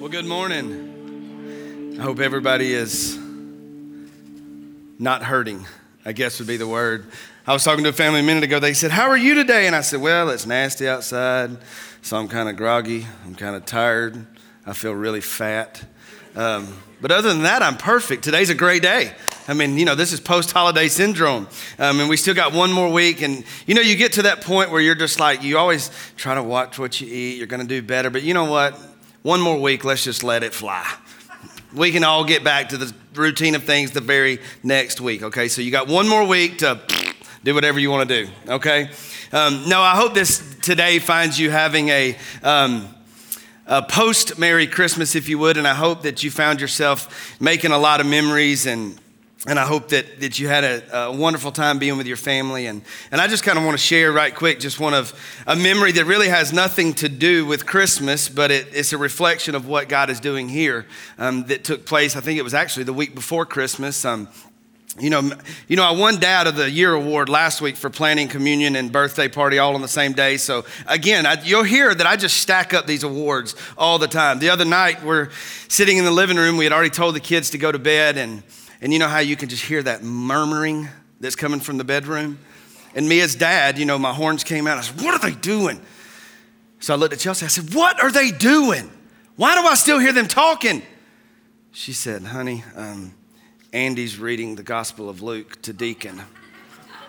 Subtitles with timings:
[0.00, 1.98] Well, good morning.
[2.00, 3.18] I hope everybody is
[4.98, 5.66] not hurting,
[6.06, 7.04] I guess would be the word.
[7.46, 8.58] I was talking to a family a minute ago.
[8.58, 9.66] They said, How are you today?
[9.66, 11.58] And I said, Well, it's nasty outside,
[12.00, 13.06] so I'm kind of groggy.
[13.26, 14.26] I'm kind of tired.
[14.64, 15.84] I feel really fat.
[16.34, 18.24] Um, but other than that, I'm perfect.
[18.24, 19.12] Today's a great day.
[19.48, 21.46] I mean, you know, this is post holiday syndrome.
[21.78, 23.20] Um, and we still got one more week.
[23.20, 26.34] And, you know, you get to that point where you're just like, you always try
[26.36, 27.36] to watch what you eat.
[27.36, 28.08] You're going to do better.
[28.08, 28.80] But you know what?
[29.22, 30.90] One more week, let's just let it fly.
[31.74, 35.48] We can all get back to the routine of things the very next week, okay?
[35.48, 36.80] So you got one more week to
[37.44, 38.88] do whatever you want to do, okay?
[39.30, 42.16] Um, no, I hope this today finds you having a.
[42.42, 42.94] Um,
[43.66, 47.70] a post Merry Christmas, if you would, and I hope that you found yourself making
[47.70, 48.99] a lot of memories and
[49.46, 52.66] and I hope that, that you had a, a, wonderful time being with your family.
[52.66, 55.14] And, and I just kind of want to share right quick just one of
[55.46, 59.54] a memory that really has nothing to do with Christmas, but it, it's a reflection
[59.54, 60.84] of what God is doing here
[61.16, 62.16] um, that took place.
[62.16, 64.04] I think it was actually the week before Christmas.
[64.04, 64.28] Um,
[64.98, 65.30] you know,
[65.68, 68.92] you know, I won Dad of the Year award last week for planning communion and
[68.92, 70.36] birthday party all on the same day.
[70.36, 74.38] So again, I, you'll hear that I just stack up these awards all the time.
[74.38, 75.30] The other night, we're
[75.68, 76.58] sitting in the living room.
[76.58, 78.42] We had already told the kids to go to bed, and
[78.80, 80.88] and you know how you can just hear that murmuring
[81.20, 82.38] that's coming from the bedroom?
[82.94, 84.78] And me as dad, you know, my horns came out.
[84.78, 85.80] I said, What are they doing?
[86.80, 87.44] So I looked at Chelsea.
[87.44, 88.90] I said, What are they doing?
[89.36, 90.82] Why do I still hear them talking?
[91.72, 93.14] She said, Honey, um,
[93.72, 96.20] Andy's reading the Gospel of Luke to Deacon.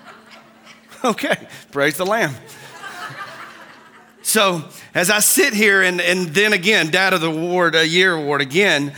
[1.06, 2.36] okay, praise the Lamb.
[4.22, 4.64] so
[4.94, 8.42] as I sit here, and, and then again, Dad of the Award, a year award
[8.42, 8.94] again,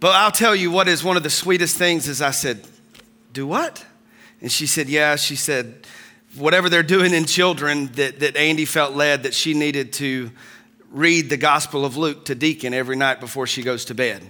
[0.00, 2.66] but I'll tell you what is one of the sweetest things is I said,
[3.32, 3.84] Do what?
[4.40, 5.16] And she said, Yeah.
[5.16, 5.86] She said,
[6.36, 10.30] Whatever they're doing in children, that, that Andy felt led that she needed to
[10.90, 14.22] read the Gospel of Luke to Deacon every night before she goes to bed.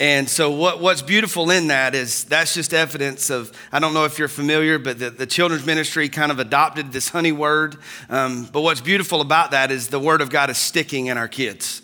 [0.00, 4.04] And so, what, what's beautiful in that is that's just evidence of, I don't know
[4.04, 7.76] if you're familiar, but the, the children's ministry kind of adopted this honey word.
[8.08, 11.28] Um, but what's beautiful about that is the word of God is sticking in our
[11.28, 11.81] kids.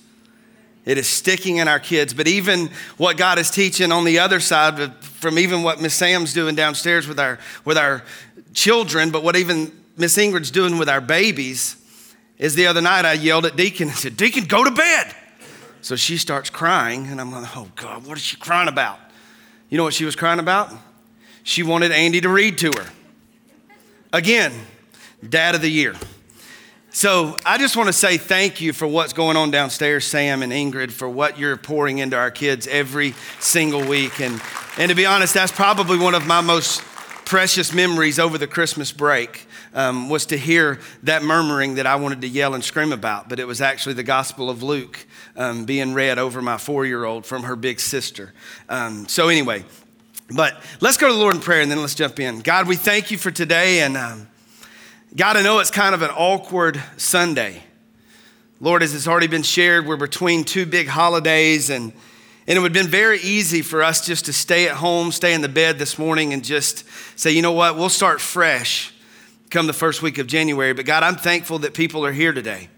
[0.85, 2.15] It is sticking in our kids.
[2.15, 6.33] But even what God is teaching on the other side, from even what Miss Sam's
[6.33, 8.03] doing downstairs with our, with our
[8.55, 11.77] children, but what even Miss Ingrid's doing with our babies,
[12.39, 15.15] is the other night I yelled at Deacon and said, Deacon, go to bed.
[15.81, 18.99] So she starts crying, and I'm like, oh God, what is she crying about?
[19.69, 20.73] You know what she was crying about?
[21.43, 22.87] She wanted Andy to read to her.
[24.13, 24.53] Again,
[25.27, 25.95] dad of the year.
[26.99, 30.53] So I just want to say thank you for what's going on downstairs, Sam and
[30.53, 34.21] Ingrid, for what you're pouring into our kids every single week.
[34.21, 34.43] And,
[34.79, 36.83] and to be honest, that's probably one of my most
[37.25, 39.47] precious memories over the Christmas break.
[39.75, 43.39] Um, was to hear that murmuring that I wanted to yell and scream about, but
[43.39, 47.25] it was actually the Gospel of Luke um, being read over my four year old
[47.25, 48.33] from her big sister.
[48.69, 49.65] Um, so, anyway,
[50.35, 52.41] but let's go to the Lord in prayer and then let's jump in.
[52.41, 54.27] God, we thank you for today and um,
[55.17, 57.63] God, I know it's kind of an awkward Sunday.
[58.61, 61.95] Lord, as it's already been shared, we're between two big holidays, and,
[62.47, 65.33] and it would have been very easy for us just to stay at home, stay
[65.33, 66.85] in the bed this morning, and just
[67.19, 68.93] say, you know what, we'll start fresh
[69.49, 70.75] come the first week of January.
[70.75, 72.69] But God, I'm thankful that people are here today.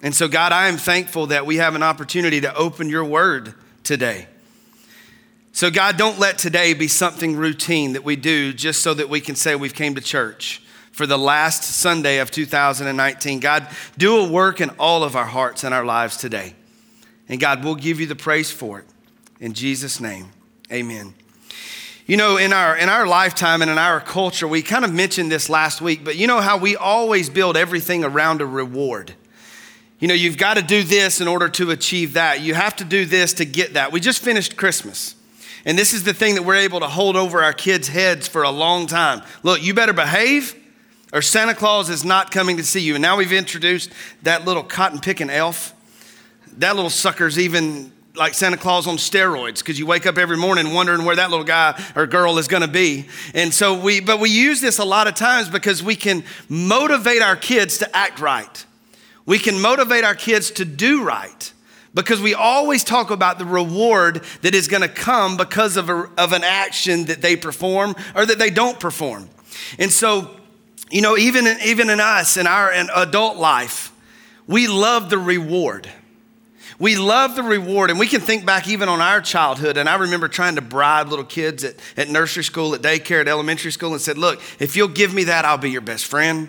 [0.00, 3.54] And so, God, I am thankful that we have an opportunity to open your word
[3.82, 4.28] today.
[5.50, 9.20] So, God, don't let today be something routine that we do just so that we
[9.20, 13.40] can say we've came to church for the last Sunday of 2019.
[13.40, 13.66] God,
[13.98, 16.54] do a work in all of our hearts and our lives today.
[17.28, 18.86] And God, we'll give you the praise for it.
[19.40, 20.28] In Jesus' name,
[20.70, 21.14] amen.
[22.06, 25.32] You know, in our in our lifetime and in our culture, we kind of mentioned
[25.32, 29.14] this last week, but you know how we always build everything around a reward.
[29.98, 32.40] You know, you've got to do this in order to achieve that.
[32.40, 33.92] You have to do this to get that.
[33.92, 35.14] We just finished Christmas.
[35.64, 38.42] And this is the thing that we're able to hold over our kids' heads for
[38.42, 39.22] a long time.
[39.44, 40.56] Look, you better behave
[41.12, 42.94] or Santa Claus is not coming to see you.
[42.94, 43.90] And now we've introduced
[44.22, 45.74] that little cotton picking elf.
[46.58, 50.72] That little sucker's even like Santa Claus on steroids because you wake up every morning
[50.74, 53.06] wondering where that little guy or girl is going to be.
[53.34, 57.22] And so we, but we use this a lot of times because we can motivate
[57.22, 58.66] our kids to act right.
[59.24, 61.52] We can motivate our kids to do right
[61.94, 66.10] because we always talk about the reward that is going to come because of, a,
[66.18, 69.28] of an action that they perform or that they don't perform.
[69.78, 70.30] And so
[70.92, 73.92] you know, even in, even in us, in our in adult life,
[74.46, 75.90] we love the reward.
[76.78, 79.76] We love the reward, and we can think back even on our childhood.
[79.76, 83.28] And I remember trying to bribe little kids at, at nursery school, at daycare, at
[83.28, 86.48] elementary school, and said, Look, if you'll give me that, I'll be your best friend.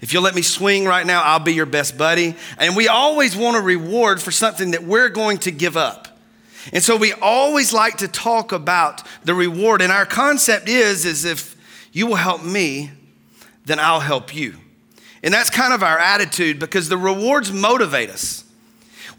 [0.00, 2.34] If you'll let me swing right now, I'll be your best buddy.
[2.58, 6.18] And we always want a reward for something that we're going to give up.
[6.72, 9.80] And so we always like to talk about the reward.
[9.80, 11.56] And our concept is, is if
[11.92, 12.90] you will help me,
[13.66, 14.54] then I'll help you.
[15.22, 18.44] And that's kind of our attitude because the rewards motivate us.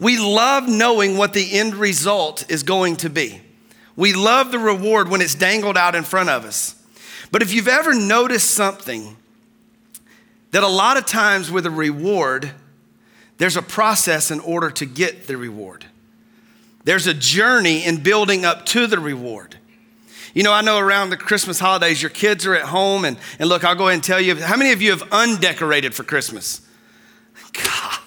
[0.00, 3.40] We love knowing what the end result is going to be.
[3.94, 6.74] We love the reward when it's dangled out in front of us.
[7.30, 9.16] But if you've ever noticed something,
[10.52, 12.52] that a lot of times with a reward,
[13.36, 15.84] there's a process in order to get the reward.
[16.84, 19.58] There's a journey in building up to the reward.
[20.34, 23.48] You know, I know around the Christmas holidays, your kids are at home, and, and
[23.48, 26.60] look, I'll go ahead and tell you how many of you have undecorated for Christmas?
[27.52, 27.98] God,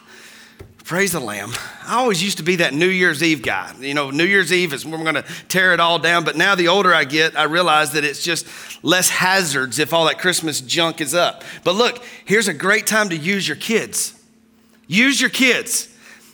[0.83, 1.51] praise the Lamb.
[1.87, 3.73] I always used to be that New Year's Eve guy.
[3.79, 6.23] You know, New Year's Eve is when we're going to tear it all down.
[6.23, 8.45] But now, the older I get, I realize that it's just
[8.83, 11.43] less hazards if all that Christmas junk is up.
[11.63, 14.13] But look, here's a great time to use your kids.
[14.87, 15.89] Use your kids.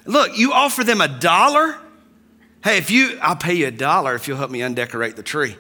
[0.06, 1.78] Look, you offer them a dollar.
[2.64, 5.56] Hey, if you, I'll pay you a dollar if you'll help me undecorate the tree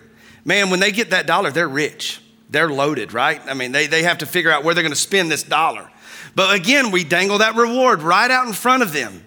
[0.48, 2.20] man, when they get that dollar, they're rich.
[2.50, 3.42] They're loaded, right?
[3.46, 5.92] I mean, they, they have to figure out where they're going to spend this dollar.
[6.34, 9.24] But again, we dangle that reward right out in front of them.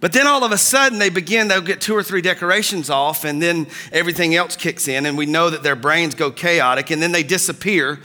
[0.00, 3.24] But then all of a sudden, they begin, they'll get two or three decorations off,
[3.24, 7.00] and then everything else kicks in, and we know that their brains go chaotic, and
[7.00, 8.00] then they disappear.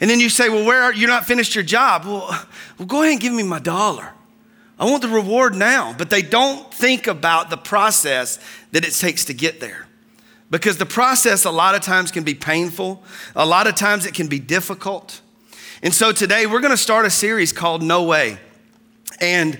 [0.00, 2.06] And then you say, Well, where are you not finished your job?
[2.06, 2.46] Well,
[2.78, 4.14] well, go ahead and give me my dollar.
[4.78, 5.94] I want the reward now.
[5.96, 8.38] But they don't think about the process
[8.72, 9.83] that it takes to get there.
[10.54, 13.02] Because the process a lot of times can be painful,
[13.34, 15.20] a lot of times it can be difficult.
[15.82, 18.38] And so today we're going to start a series called No Way.
[19.20, 19.58] And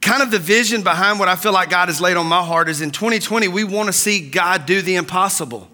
[0.00, 2.70] kind of the vision behind what I feel like God has laid on my heart
[2.70, 5.68] is in 2020, we want to see God do the impossible.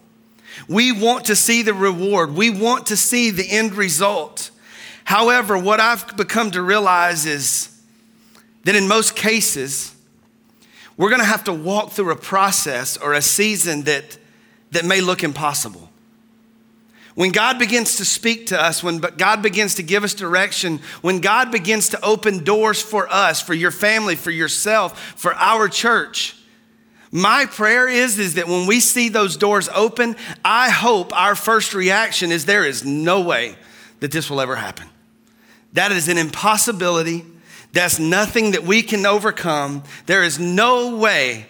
[0.66, 4.50] We want to see the reward, we want to see the end result.
[5.04, 7.80] However, what I've become to realize is
[8.64, 9.91] that in most cases,
[10.96, 14.18] we're going to have to walk through a process or a season that,
[14.72, 15.88] that may look impossible.
[17.14, 21.20] When God begins to speak to us, when God begins to give us direction, when
[21.20, 26.36] God begins to open doors for us, for your family, for yourself, for our church,
[27.10, 31.74] my prayer is, is that when we see those doors open, I hope our first
[31.74, 33.56] reaction is there is no way
[34.00, 34.88] that this will ever happen.
[35.74, 37.26] That is an impossibility.
[37.72, 39.82] That's nothing that we can overcome.
[40.06, 41.46] There is no way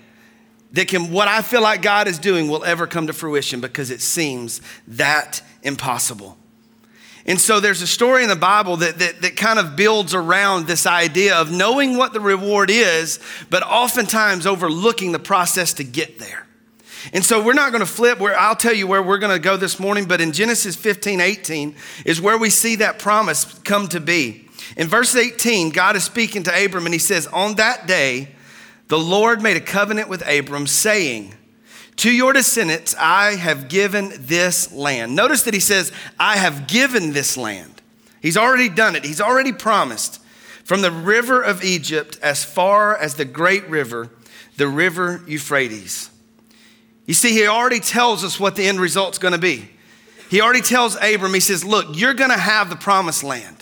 [0.72, 3.90] that can what I feel like God is doing will ever come to fruition because
[3.90, 6.36] it seems that impossible.
[7.24, 10.66] And so there's a story in the Bible that, that, that, kind of builds around
[10.66, 16.19] this idea of knowing what the reward is, but oftentimes overlooking the process to get
[16.19, 16.46] there.
[17.12, 19.42] And so we're not going to flip where I'll tell you where we're going to
[19.42, 23.88] go this morning, but in Genesis 15, 18 is where we see that promise come
[23.88, 24.48] to be.
[24.76, 28.28] In verse 18, God is speaking to Abram and he says, On that day,
[28.88, 31.34] the Lord made a covenant with Abram, saying,
[31.96, 35.14] To your descendants I have given this land.
[35.14, 37.80] Notice that he says, I have given this land.
[38.20, 40.20] He's already done it, he's already promised.
[40.64, 44.10] From the river of Egypt as far as the great river,
[44.56, 46.08] the river Euphrates.
[47.04, 49.68] You see, he already tells us what the end result's gonna be.
[50.30, 53.61] He already tells Abram, he says, Look, you're gonna have the promised land.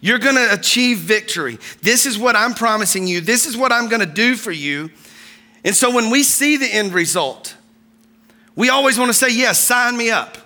[0.00, 1.58] You're going to achieve victory.
[1.82, 3.20] This is what I'm promising you.
[3.20, 4.90] This is what I'm going to do for you.
[5.64, 7.56] And so when we see the end result,
[8.54, 10.38] we always want to say, Yes, sign me up.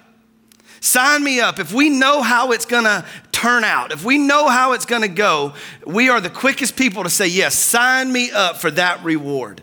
[0.81, 1.59] Sign me up.
[1.59, 5.03] If we know how it's going to turn out, if we know how it's going
[5.03, 5.55] to go,
[5.87, 9.63] we are the quickest people to say, Yes, sign me up for that reward.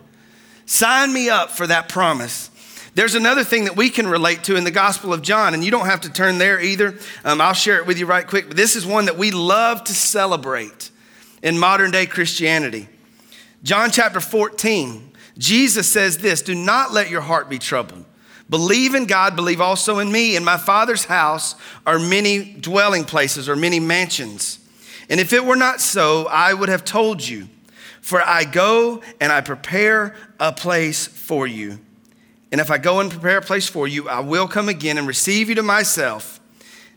[0.66, 2.49] Sign me up for that promise.
[2.94, 5.70] There's another thing that we can relate to in the Gospel of John, and you
[5.70, 6.98] don't have to turn there either.
[7.24, 8.48] Um, I'll share it with you right quick.
[8.48, 10.90] But this is one that we love to celebrate
[11.42, 12.88] in modern day Christianity.
[13.62, 18.04] John chapter 14, Jesus says this Do not let your heart be troubled.
[18.48, 20.34] Believe in God, believe also in me.
[20.34, 21.54] In my Father's house
[21.86, 24.58] are many dwelling places or many mansions.
[25.08, 27.48] And if it were not so, I would have told you.
[28.00, 31.78] For I go and I prepare a place for you.
[32.52, 35.06] And if I go and prepare a place for you, I will come again and
[35.06, 36.40] receive you to myself,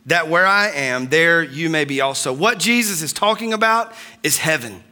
[0.06, 2.34] that where I am, there you may be also.
[2.34, 3.94] What Jesus is talking about
[4.24, 4.84] is heaven.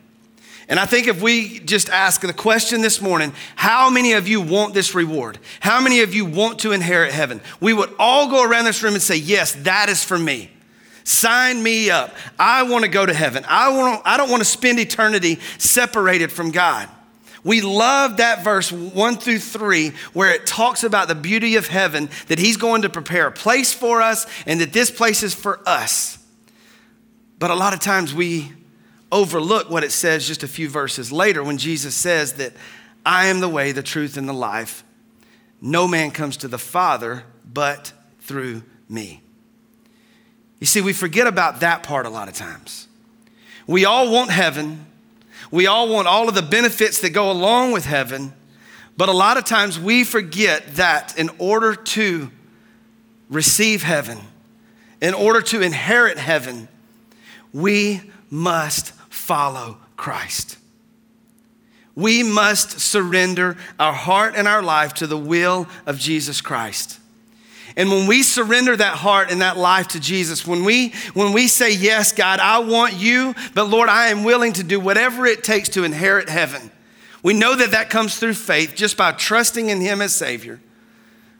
[0.69, 4.39] And I think if we just ask the question this morning, how many of you
[4.39, 5.37] want this reward?
[5.59, 7.41] How many of you want to inherit heaven?
[7.59, 10.49] We would all go around this room and say, Yes, that is for me.
[11.03, 12.15] Sign me up.
[12.39, 13.43] I want to go to heaven.
[13.49, 16.87] I, want, I don't want to spend eternity separated from God.
[17.43, 22.09] We love that verse one through three, where it talks about the beauty of heaven,
[22.27, 25.59] that He's going to prepare a place for us, and that this place is for
[25.65, 26.19] us.
[27.39, 28.51] But a lot of times we
[29.11, 32.53] overlook what it says just a few verses later when Jesus says that
[33.05, 34.83] I am the way, the truth, and the life.
[35.59, 39.21] No man comes to the Father but through me.
[40.59, 42.87] You see, we forget about that part a lot of times.
[43.65, 44.85] We all want heaven.
[45.51, 48.33] We all want all of the benefits that go along with heaven.
[48.97, 52.31] But a lot of times we forget that in order to
[53.29, 54.19] receive heaven,
[55.01, 56.69] in order to inherit heaven,
[57.53, 60.57] we must follow Christ.
[61.95, 67.00] We must surrender our heart and our life to the will of Jesus Christ.
[67.75, 71.47] And when we surrender that heart and that life to Jesus, when we when we
[71.47, 75.43] say yes, God, I want you, but Lord, I am willing to do whatever it
[75.43, 76.71] takes to inherit heaven.
[77.23, 80.59] We know that that comes through faith just by trusting in him as savior.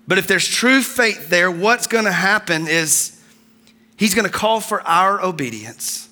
[0.07, 3.19] But if there's true faith there, what's going to happen is
[3.97, 6.09] he's going to call for our obedience.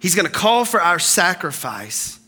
[0.00, 2.20] He's going to call for our sacrifice.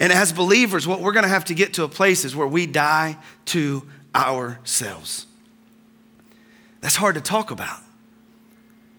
[0.00, 2.46] And as believers, what we're going to have to get to a place is where
[2.46, 3.84] we die to
[4.14, 5.26] ourselves.
[6.82, 7.78] That's hard to talk about.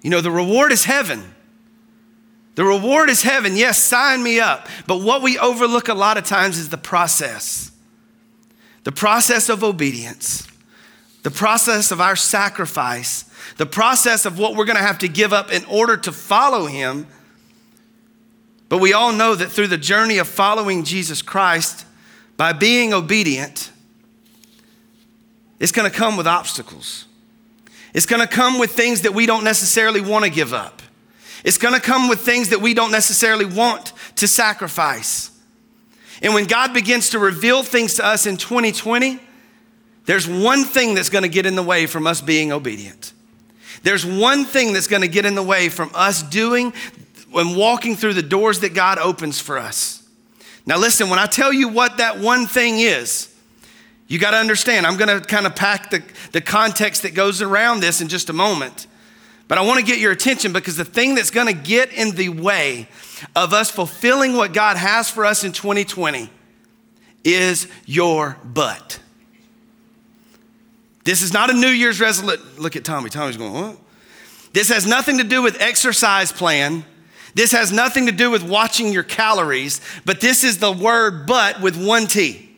[0.01, 1.35] You know, the reward is heaven.
[2.55, 3.55] The reward is heaven.
[3.55, 4.67] Yes, sign me up.
[4.87, 7.69] But what we overlook a lot of times is the process
[8.83, 10.45] the process of obedience,
[11.21, 13.23] the process of our sacrifice,
[13.55, 16.65] the process of what we're going to have to give up in order to follow
[16.65, 17.07] Him.
[18.67, 21.85] But we all know that through the journey of following Jesus Christ,
[22.35, 23.71] by being obedient,
[25.61, 27.05] it's going to come with obstacles.
[27.93, 30.81] It's to come with things that we don't necessarily want to give up.
[31.43, 35.29] It's to come with things that we don't necessarily want to sacrifice.
[36.21, 39.19] And when God begins to reveal things to us in 2020,
[40.05, 43.13] there's one thing that's to get in the way from us being obedient.
[43.83, 46.73] There's one thing that's to get in the way from us doing
[47.33, 50.07] and walking through the doors that God opens for us.
[50.65, 53.32] Now, listen, when I tell you what that one thing is,
[54.13, 56.03] you got to understand, I'm going to kind of pack the,
[56.33, 58.85] the context that goes around this in just a moment.
[59.47, 62.11] But I want to get your attention because the thing that's going to get in
[62.11, 62.87] the way
[63.35, 66.29] of us fulfilling what God has for us in 2020
[67.23, 68.99] is your butt.
[71.05, 72.45] This is not a New Year's resolution.
[72.59, 73.09] Look at Tommy.
[73.09, 73.77] Tommy's going, what?
[74.53, 76.85] This has nothing to do with exercise plan.
[77.33, 81.61] This has nothing to do with watching your calories, but this is the word but
[81.61, 82.51] with one T.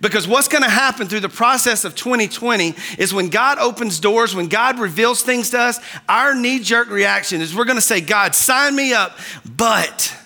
[0.00, 4.34] Because what's going to happen through the process of 2020 is when God opens doors,
[4.34, 8.00] when God reveals things to us, our knee jerk reaction is we're going to say,
[8.00, 10.16] God, sign me up, but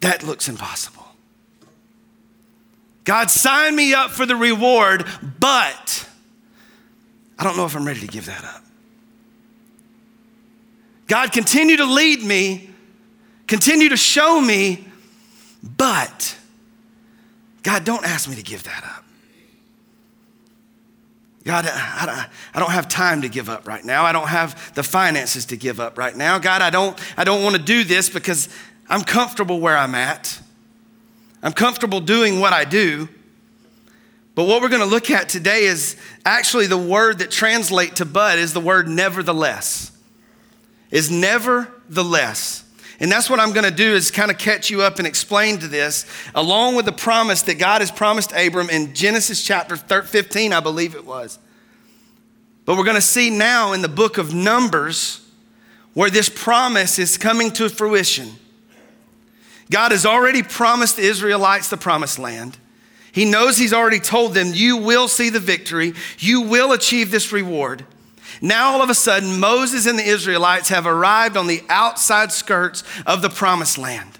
[0.00, 1.04] that looks impossible.
[3.04, 5.06] God, sign me up for the reward,
[5.38, 6.08] but
[7.38, 8.62] I don't know if I'm ready to give that up.
[11.06, 12.68] God, continue to lead me,
[13.46, 14.86] continue to show me,
[15.62, 16.37] but
[17.62, 19.04] God, don't ask me to give that up.
[21.44, 24.04] God, I, I, don't have time to give up right now.
[24.04, 26.38] I don't have the finances to give up right now.
[26.38, 28.50] God, I don't, I don't want to do this because
[28.88, 30.40] I'm comfortable where I'm at.
[31.42, 33.08] I'm comfortable doing what I do.
[34.34, 38.04] But what we're going to look at today is actually the word that translate to
[38.04, 39.90] bud is the word nevertheless.
[40.90, 42.62] Is nevertheless.
[43.00, 45.58] And that's what I'm going to do is kind of catch you up and explain
[45.58, 50.52] to this, along with the promise that God has promised Abram in Genesis chapter 15,
[50.52, 51.38] I believe it was.
[52.64, 55.24] But we're going to see now in the book of Numbers
[55.94, 58.32] where this promise is coming to fruition.
[59.70, 62.58] God has already promised the Israelites the promised land.
[63.12, 67.32] He knows He's already told them, You will see the victory, you will achieve this
[67.32, 67.84] reward.
[68.40, 72.84] Now, all of a sudden, Moses and the Israelites have arrived on the outside skirts
[73.06, 74.18] of the promised land.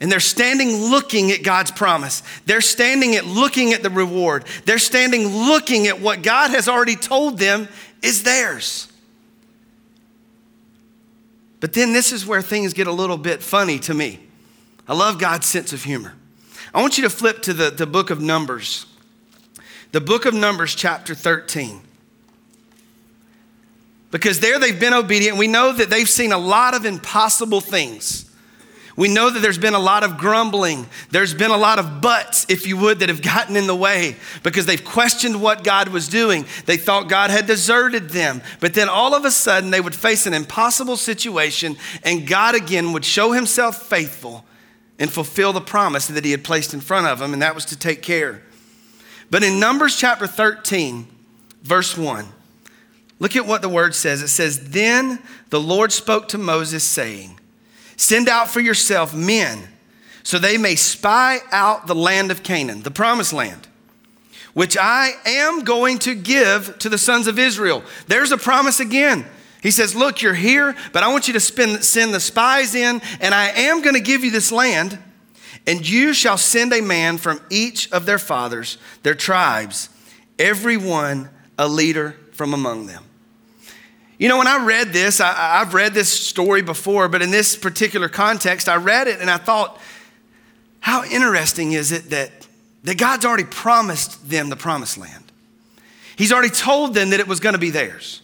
[0.00, 2.22] And they're standing looking at God's promise.
[2.46, 4.46] They're standing at looking at the reward.
[4.64, 7.68] They're standing looking at what God has already told them
[8.02, 8.90] is theirs.
[11.60, 14.20] But then this is where things get a little bit funny to me.
[14.88, 16.14] I love God's sense of humor.
[16.72, 18.86] I want you to flip to the, the book of Numbers.
[19.92, 21.82] The book of Numbers, chapter 13
[24.10, 25.38] because there they've been obedient.
[25.38, 28.26] We know that they've seen a lot of impossible things.
[28.96, 30.86] We know that there's been a lot of grumbling.
[31.10, 34.16] There's been a lot of buts, if you would, that have gotten in the way
[34.42, 36.44] because they've questioned what God was doing.
[36.66, 38.42] They thought God had deserted them.
[38.58, 42.92] But then all of a sudden, they would face an impossible situation, and God again
[42.92, 44.44] would show himself faithful
[44.98, 47.64] and fulfill the promise that he had placed in front of them, and that was
[47.66, 48.42] to take care.
[49.30, 51.06] But in Numbers chapter 13,
[51.62, 52.26] verse 1,
[53.20, 54.22] Look at what the word says.
[54.22, 57.38] It says, Then the Lord spoke to Moses, saying,
[57.96, 59.68] Send out for yourself men,
[60.22, 63.68] so they may spy out the land of Canaan, the promised land,
[64.54, 67.84] which I am going to give to the sons of Israel.
[68.08, 69.26] There's a promise again.
[69.62, 73.02] He says, Look, you're here, but I want you to spend, send the spies in,
[73.20, 74.98] and I am going to give you this land.
[75.66, 79.90] And you shall send a man from each of their fathers, their tribes,
[80.38, 83.04] every one a leader from among them.
[84.20, 87.56] You know, when I read this, I, have read this story before, but in this
[87.56, 89.80] particular context, I read it and I thought,
[90.80, 92.30] how interesting is it that,
[92.84, 95.32] that God's already promised them the promised land?
[96.16, 98.20] He's already told them that it was going to be theirs.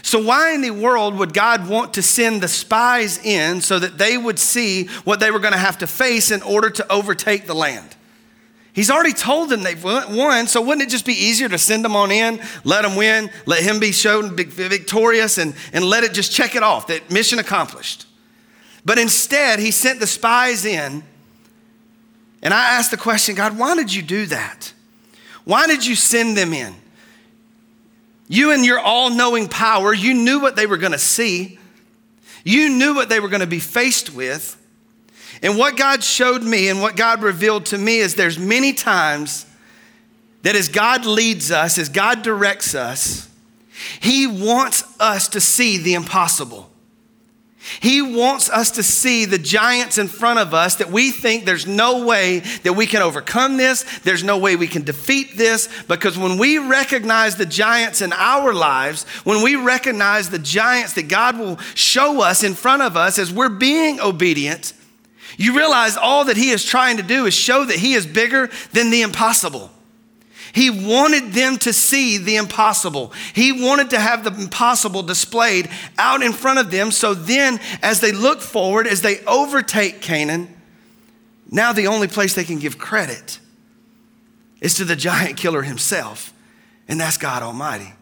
[0.00, 3.98] So, why in the world would God want to send the spies in so that
[3.98, 7.46] they would see what they were going to have to face in order to overtake
[7.46, 7.94] the land?
[8.74, 11.94] He's already told them they've won, so wouldn't it just be easier to send them
[11.94, 16.32] on in, let them win, let him be shown victorious, and, and let it just
[16.32, 18.06] check it off that mission accomplished?
[18.84, 21.04] But instead, he sent the spies in,
[22.42, 24.72] and I asked the question God, why did you do that?
[25.44, 26.74] Why did you send them in?
[28.26, 31.60] You and your all knowing power, you knew what they were going to see,
[32.42, 34.60] you knew what they were going to be faced with.
[35.44, 39.44] And what God showed me and what God revealed to me is there's many times
[40.40, 43.28] that as God leads us, as God directs us,
[44.00, 46.70] He wants us to see the impossible.
[47.80, 51.66] He wants us to see the giants in front of us that we think there's
[51.66, 56.18] no way that we can overcome this, there's no way we can defeat this, because
[56.18, 61.38] when we recognize the giants in our lives, when we recognize the giants that God
[61.38, 64.72] will show us in front of us as we're being obedient,
[65.36, 68.50] you realize all that he is trying to do is show that he is bigger
[68.72, 69.70] than the impossible.
[70.52, 73.12] He wanted them to see the impossible.
[73.34, 76.92] He wanted to have the impossible displayed out in front of them.
[76.92, 80.48] So then, as they look forward, as they overtake Canaan,
[81.50, 83.40] now the only place they can give credit
[84.60, 86.32] is to the giant killer himself,
[86.86, 87.92] and that's God Almighty.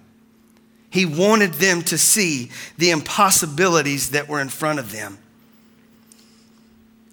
[0.90, 5.18] He wanted them to see the impossibilities that were in front of them.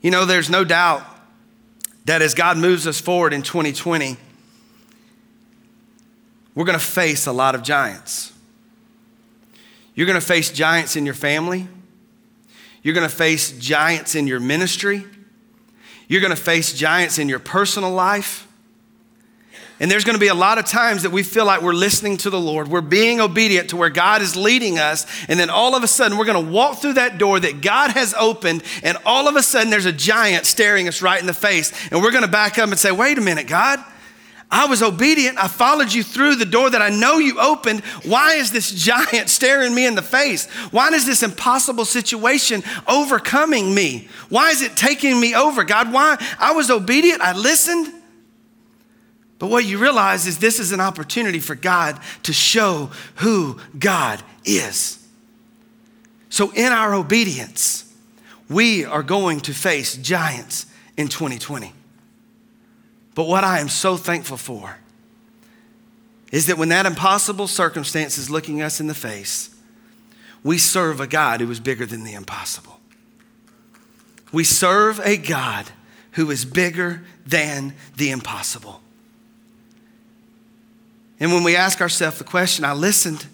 [0.02, 1.04] You know, there's no doubt
[2.06, 4.18] that as God moves us forward in 2020,
[6.56, 8.34] we're going to face a lot of giants.
[9.96, 11.68] You're going to face giants in your family.
[12.82, 15.06] You're going to face giants in your ministry.
[16.08, 18.48] You're going to face giants in your personal life.
[19.80, 22.18] And there's going to be a lot of times that we feel like we're listening
[22.18, 22.68] to the Lord.
[22.68, 25.06] We're being obedient to where God is leading us.
[25.30, 27.92] And then all of a sudden, we're going to walk through that door that God
[27.92, 28.64] has opened.
[28.84, 31.72] And all of a sudden, there's a giant staring us right in the face.
[31.92, 33.80] And we're going to back up and say, wait a minute, God.
[34.52, 35.38] I was obedient.
[35.38, 37.82] I followed you through the door that I know you opened.
[38.04, 40.50] Why is this giant staring me in the face?
[40.72, 44.10] Why is this impossible situation overcoming me?
[44.28, 45.64] Why is it taking me over?
[45.64, 46.18] God, why?
[46.40, 47.22] I was obedient.
[47.22, 47.94] I listened.
[49.40, 54.22] But what you realize is this is an opportunity for God to show who God
[54.44, 54.98] is.
[56.30, 57.92] So, in our obedience,
[58.50, 60.66] we are going to face giants
[60.98, 61.74] in 2020.
[63.16, 64.78] But what I am so thankful for
[66.32, 69.56] is that when that impossible circumstance is looking us in the face,
[70.44, 72.80] we serve a God who is bigger than the impossible.
[74.32, 75.66] We serve a God
[76.12, 78.82] who is bigger than the impossible.
[81.20, 83.26] And when we ask ourselves the question, I listened.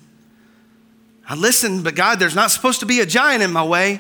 [1.28, 4.00] I listened, but God, there's not supposed to be a giant in my way.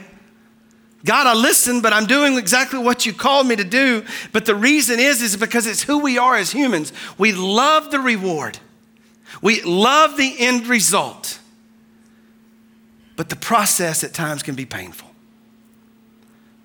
[1.03, 4.03] God, I listened, but I'm doing exactly what you called me to do.
[4.31, 6.91] But the reason is, is because it's who we are as humans.
[7.17, 8.57] We love the reward.
[9.41, 11.39] We love the end result.
[13.15, 15.09] But the process at times can be painful.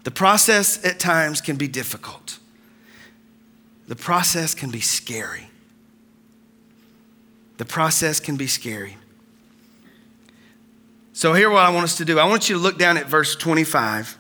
[0.05, 2.39] The process at times can be difficult.
[3.89, 5.50] The process can be scary
[7.61, 8.97] the process can be scary.
[11.13, 13.05] So, here what I want us to do I want you to look down at
[13.05, 14.17] verse 25.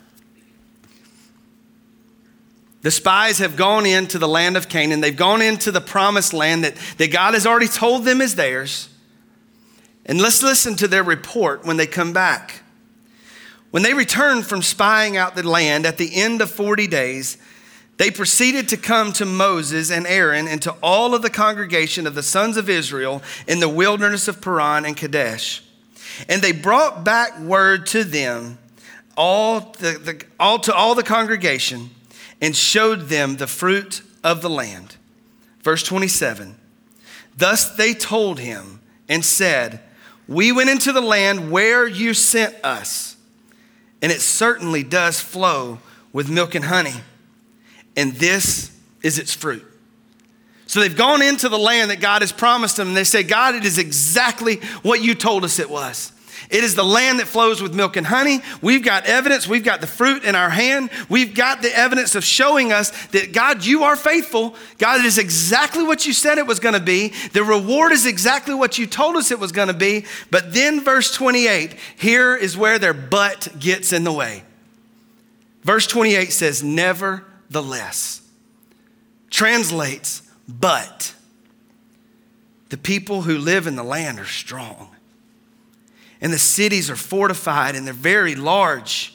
[2.83, 5.01] The spies have gone into the land of Canaan.
[5.01, 8.91] They've gone into the promised land that, that God has already told them is theirs.
[10.05, 12.63] And let's listen to their report when they come back.
[13.71, 17.39] When they returned from spying out the land at the end of 40 days,
[18.01, 22.15] they proceeded to come to Moses and Aaron and to all of the congregation of
[22.15, 25.63] the sons of Israel in the wilderness of Paran and Kadesh.
[26.27, 28.57] And they brought back word to them,
[29.19, 31.91] all, the, the, all to all the congregation,
[32.41, 34.97] and showed them the fruit of the land.
[35.61, 36.57] Verse 27
[37.37, 39.79] Thus they told him and said,
[40.27, 43.19] We went into the land where you sent us,
[44.01, 45.81] and it certainly does flow
[46.15, 47.03] with milk and honey.
[48.01, 49.63] And this is its fruit.
[50.67, 53.55] So they've gone into the land that God has promised them, and they say, God,
[53.55, 56.11] it is exactly what you told us it was.
[56.49, 58.41] It is the land that flows with milk and honey.
[58.63, 59.47] We've got evidence.
[59.47, 60.89] We've got the fruit in our hand.
[61.11, 64.55] We've got the evidence of showing us that God, you are faithful.
[64.79, 67.09] God, it is exactly what you said it was going to be.
[67.35, 70.07] The reward is exactly what you told us it was going to be.
[70.31, 74.43] But then, verse 28, here is where their butt gets in the way.
[75.65, 76.65] Verse 28 says,
[77.51, 78.23] Nevertheless,
[79.29, 81.15] translates, but
[82.69, 84.95] the people who live in the land are strong
[86.21, 89.15] and the cities are fortified and they're very large.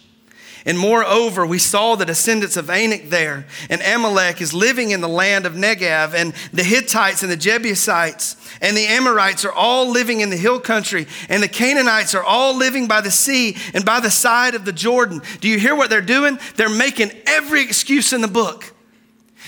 [0.68, 5.08] And moreover, we saw the descendants of Anak there, and Amalek is living in the
[5.08, 10.22] land of Negev, and the Hittites and the Jebusites and the Amorites are all living
[10.22, 14.00] in the hill country, and the Canaanites are all living by the sea and by
[14.00, 15.22] the side of the Jordan.
[15.40, 16.40] Do you hear what they're doing?
[16.56, 18.74] They're making every excuse in the book.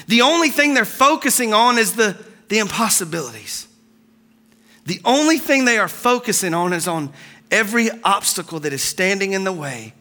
[0.05, 2.15] The only thing they're focusing on is the,
[2.49, 3.67] the impossibilities.
[4.85, 7.11] The only thing they are focusing on is on
[7.49, 9.93] every obstacle that is standing in the way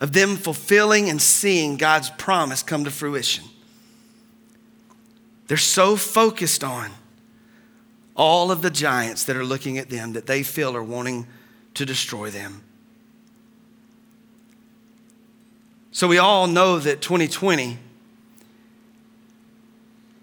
[0.00, 3.44] of them fulfilling and seeing God's promise come to fruition.
[5.46, 6.90] They're so focused on
[8.16, 11.26] all of the giants that are looking at them that they feel are wanting
[11.74, 12.62] to destroy them.
[15.90, 17.78] So we all know that 2020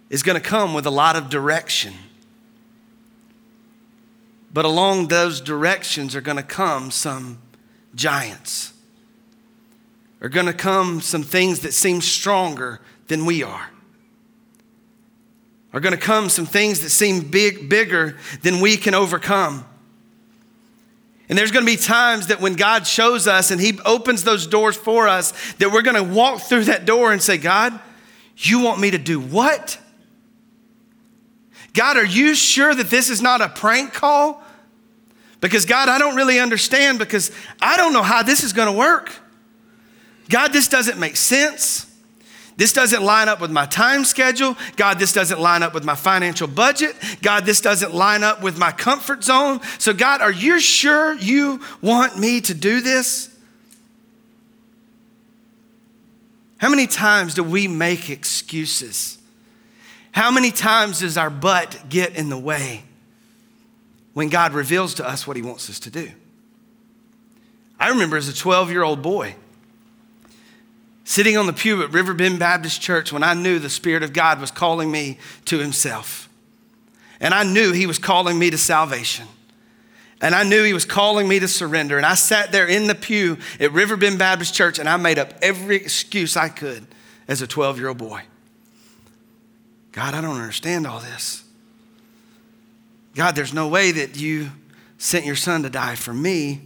[0.09, 1.93] is going to come with a lot of direction.
[4.53, 7.39] But along those directions are going to come some
[7.95, 8.70] giants.
[10.21, 13.69] Are going to come some things that seem stronger than we are.
[15.73, 19.65] Are going to come some things that seem big, bigger than we can overcome.
[21.29, 24.45] And there's going to be times that when God shows us and He opens those
[24.45, 27.79] doors for us, that we're going to walk through that door and say, God,
[28.35, 29.79] you want me to do what?
[31.73, 34.43] God, are you sure that this is not a prank call?
[35.39, 37.31] Because, God, I don't really understand because
[37.61, 39.11] I don't know how this is going to work.
[40.31, 41.85] God, this doesn't make sense.
[42.55, 44.55] This doesn't line up with my time schedule.
[44.75, 46.95] God, this doesn't line up with my financial budget.
[47.21, 49.59] God, this doesn't line up with my comfort zone.
[49.77, 53.35] So, God, are you sure you want me to do this?
[56.57, 59.17] How many times do we make excuses?
[60.11, 62.83] How many times does our butt get in the way
[64.13, 66.11] when God reveals to us what He wants us to do?
[67.79, 69.35] I remember as a 12 year old boy
[71.03, 74.39] sitting on the pew at Riverbend Baptist Church when I knew the Spirit of God
[74.39, 76.29] was calling me to Himself.
[77.19, 79.27] And I knew He was calling me to salvation.
[80.21, 81.97] And I knew He was calling me to surrender.
[81.97, 85.33] And I sat there in the pew at Riverbend Baptist Church and I made up
[85.41, 86.85] every excuse I could
[87.27, 88.21] as a 12 year old boy.
[89.91, 91.43] God, I don't understand all this.
[93.15, 94.51] God, there's no way that you
[94.97, 96.61] sent your son to die for me.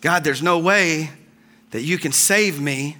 [0.00, 1.10] God, there's no way
[1.70, 2.96] that you can save me.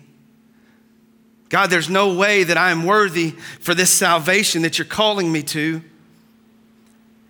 [1.48, 5.42] God, there's no way that I am worthy for this salvation that you're calling me
[5.44, 5.82] to.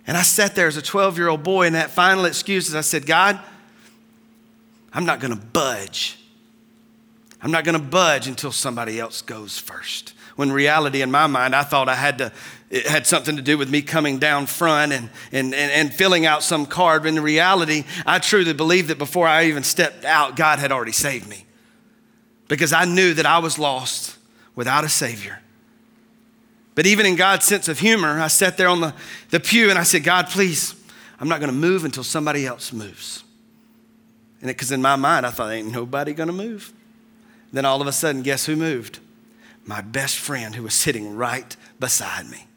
[0.05, 2.75] And I sat there as a 12 year old boy, and that final excuse is
[2.75, 3.39] I said, God,
[4.91, 6.17] I'm not going to budge.
[7.41, 11.53] I'm not going to budge until somebody else goes first when reality in my mind,
[11.53, 12.31] I thought I had to,
[12.69, 16.25] it had something to do with me coming down front and, and, and, and filling
[16.25, 17.03] out some card.
[17.03, 20.91] But in reality, I truly believe that before I even stepped out, God had already
[20.91, 21.45] saved me
[22.47, 24.17] because I knew that I was lost
[24.55, 25.39] without a Savior.
[26.75, 28.93] But even in God's sense of humor, I sat there on the,
[29.31, 30.75] the pew and I said, God, please,
[31.19, 33.23] I'm not going to move until somebody else moves.
[34.41, 36.71] And because in my mind, I thought, ain't nobody going to move.
[37.51, 38.99] Then all of a sudden, guess who moved?
[39.69, 42.47] my best friend who was sitting right beside me.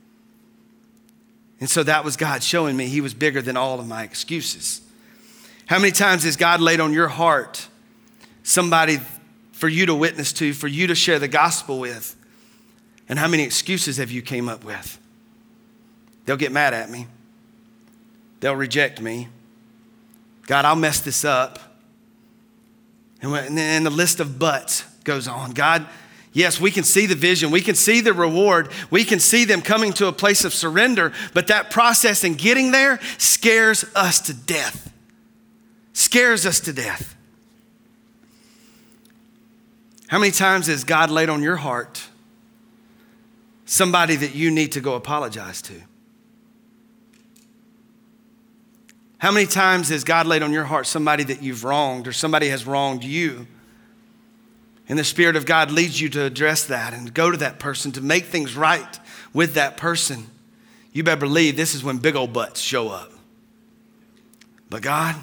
[1.62, 4.80] And so that was God showing me He was bigger than all of my excuses.
[5.66, 7.68] How many times has God laid on your heart
[8.42, 8.98] somebody
[9.52, 12.16] for you to witness to, for you to share the gospel with?
[13.08, 14.98] And how many excuses have you came up with?
[16.24, 17.06] They'll get mad at me.
[18.40, 19.28] They'll reject me.
[20.48, 21.60] God, I'll mess this up.
[23.20, 25.52] And then the list of buts goes on.
[25.52, 25.86] God,
[26.32, 29.60] Yes, we can see the vision, we can see the reward, we can see them
[29.60, 34.34] coming to a place of surrender, but that process in getting there scares us to
[34.34, 34.90] death.
[35.92, 37.14] Scares us to death.
[40.08, 42.02] How many times has God laid on your heart
[43.66, 45.74] somebody that you need to go apologize to?
[49.18, 52.48] How many times has God laid on your heart somebody that you've wronged or somebody
[52.48, 53.46] has wronged you?
[54.88, 57.92] And the Spirit of God leads you to address that and go to that person
[57.92, 58.98] to make things right
[59.32, 60.26] with that person.
[60.92, 63.10] You better believe this is when big old butts show up.
[64.68, 65.16] But God,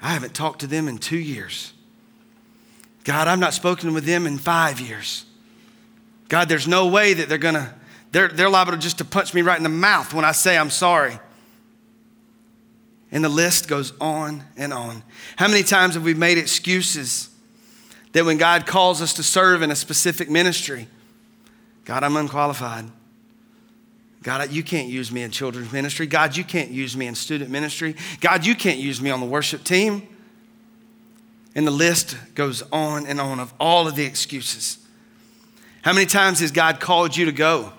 [0.00, 1.72] I haven't talked to them in two years.
[3.04, 5.24] God, I've not spoken with them in five years.
[6.28, 7.74] God, there's no way that they're gonna,
[8.12, 10.58] they're, they're liable to just to punch me right in the mouth when I say
[10.58, 11.18] I'm sorry.
[13.10, 15.02] And the list goes on and on.
[15.36, 17.27] How many times have we made excuses
[18.12, 20.88] that when God calls us to serve in a specific ministry,
[21.84, 22.86] God, I'm unqualified.
[24.22, 26.06] God, you can't use me in children's ministry.
[26.06, 27.94] God, you can't use me in student ministry.
[28.20, 30.06] God, you can't use me on the worship team.
[31.54, 34.78] And the list goes on and on of all of the excuses.
[35.82, 37.72] How many times has God called you to go?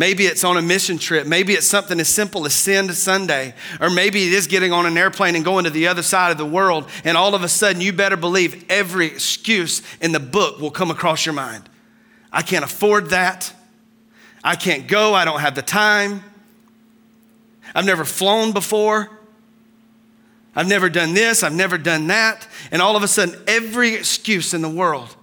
[0.00, 1.26] Maybe it's on a mission trip.
[1.26, 3.52] Maybe it's something as simple as Send Sunday.
[3.82, 6.38] Or maybe it is getting on an airplane and going to the other side of
[6.38, 6.88] the world.
[7.04, 10.90] And all of a sudden, you better believe every excuse in the book will come
[10.90, 11.68] across your mind.
[12.32, 13.52] I can't afford that.
[14.42, 15.12] I can't go.
[15.12, 16.24] I don't have the time.
[17.74, 19.10] I've never flown before.
[20.56, 21.42] I've never done this.
[21.42, 22.48] I've never done that.
[22.72, 25.14] And all of a sudden, every excuse in the world,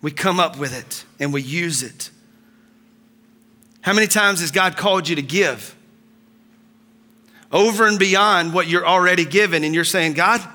[0.00, 2.10] we come up with it and we use it.
[3.88, 5.74] How many times has God called you to give?
[7.50, 10.46] Over and beyond what you're already given, and you're saying, God,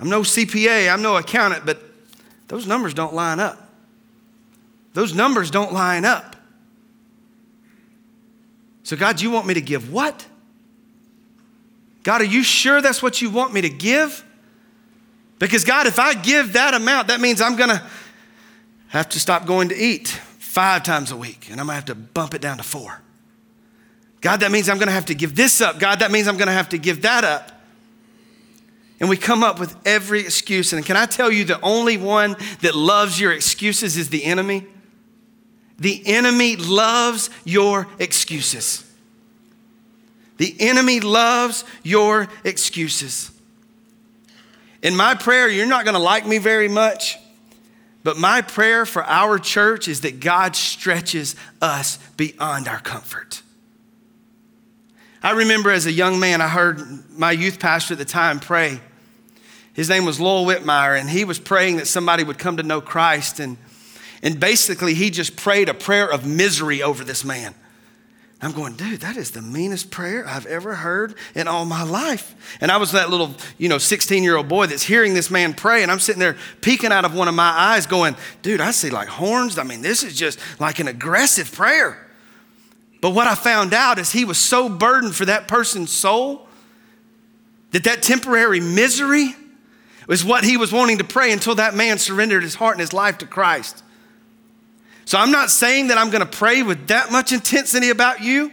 [0.00, 1.82] I'm no CPA, I'm no accountant, but
[2.48, 3.68] those numbers don't line up.
[4.94, 6.34] Those numbers don't line up.
[8.84, 10.26] So, God, you want me to give what?
[12.04, 14.24] God, are you sure that's what you want me to give?
[15.38, 17.82] Because, God, if I give that amount, that means I'm going to
[18.88, 20.18] have to stop going to eat
[20.52, 23.00] five times a week, and I'm gonna have to bump it down to four.
[24.20, 25.78] God, that means I'm gonna have to give this up.
[25.78, 27.62] God, that means I'm gonna have to give that up.
[29.00, 30.74] And we come up with every excuse.
[30.74, 34.66] And can I tell you, the only one that loves your excuses is the enemy?
[35.78, 38.84] The enemy loves your excuses.
[40.36, 43.30] The enemy loves your excuses.
[44.82, 47.16] In my prayer, you're not gonna like me very much.
[48.04, 53.42] But my prayer for our church is that God stretches us beyond our comfort.
[55.22, 56.80] I remember as a young man, I heard
[57.16, 58.80] my youth pastor at the time pray.
[59.72, 62.80] His name was Lowell Whitmire, and he was praying that somebody would come to know
[62.80, 63.38] Christ.
[63.38, 63.56] And,
[64.22, 67.54] and basically, he just prayed a prayer of misery over this man.
[68.44, 72.34] I'm going, dude, that is the meanest prayer I've ever heard in all my life.
[72.60, 75.54] And I was that little, you know, 16 year old boy that's hearing this man
[75.54, 78.72] pray, and I'm sitting there peeking out of one of my eyes, going, dude, I
[78.72, 79.58] see like horns.
[79.58, 82.04] I mean, this is just like an aggressive prayer.
[83.00, 86.48] But what I found out is he was so burdened for that person's soul
[87.70, 89.36] that that temporary misery
[90.08, 92.92] was what he was wanting to pray until that man surrendered his heart and his
[92.92, 93.81] life to Christ.
[95.04, 98.52] So I'm not saying that I'm going to pray with that much intensity about you,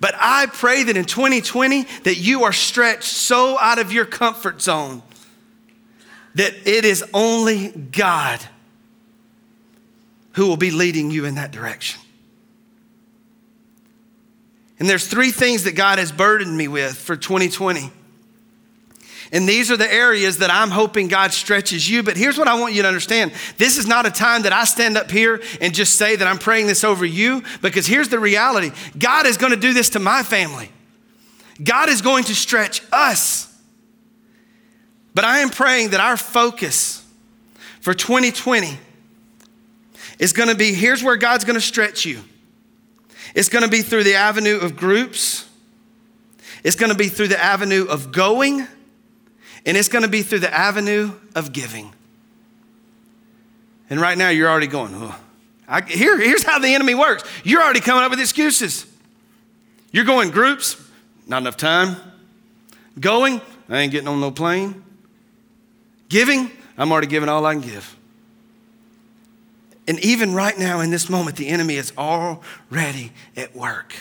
[0.00, 4.62] but I pray that in 2020 that you are stretched so out of your comfort
[4.62, 5.02] zone
[6.34, 8.40] that it is only God
[10.32, 12.00] who will be leading you in that direction.
[14.78, 17.92] And there's three things that God has burdened me with for 2020.
[19.32, 22.02] And these are the areas that I'm hoping God stretches you.
[22.02, 24.64] But here's what I want you to understand this is not a time that I
[24.64, 28.18] stand up here and just say that I'm praying this over you, because here's the
[28.18, 30.70] reality God is going to do this to my family,
[31.62, 33.46] God is going to stretch us.
[35.14, 37.04] But I am praying that our focus
[37.80, 38.78] for 2020
[40.18, 42.20] is going to be here's where God's going to stretch you.
[43.34, 45.48] It's going to be through the avenue of groups.
[46.62, 48.66] It's going to be through the avenue of going.
[49.66, 51.92] And it's going to be through the avenue of giving.
[53.88, 55.18] And right now, you're already going, oh.
[55.68, 57.22] I, here, here's how the enemy works.
[57.44, 58.86] You're already coming up with excuses.
[59.92, 60.80] You're going groups,
[61.26, 61.96] not enough time.
[62.98, 64.82] Going, I ain't getting on no plane.
[66.08, 67.96] Giving, I'm already giving all I can give.
[69.86, 73.94] And even right now, in this moment, the enemy is already at work.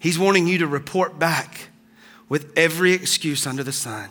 [0.00, 1.69] He's wanting you to report back
[2.30, 4.08] with every excuse under the sun.